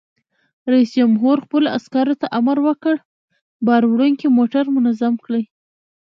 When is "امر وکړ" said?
2.39-2.95